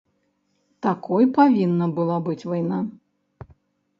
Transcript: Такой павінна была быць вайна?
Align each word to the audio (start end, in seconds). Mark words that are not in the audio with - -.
Такой 0.85 1.23
павінна 1.37 1.85
была 1.99 2.17
быць 2.27 2.47
вайна? 2.53 2.79